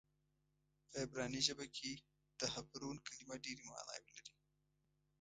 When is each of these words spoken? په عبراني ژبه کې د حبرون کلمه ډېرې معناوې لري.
په 0.91 0.95
عبراني 1.03 1.41
ژبه 1.47 1.65
کې 1.77 1.91
د 2.39 2.41
حبرون 2.53 2.95
کلمه 3.07 3.35
ډېرې 3.43 3.63
معناوې 3.71 4.11
لري. 4.17 4.35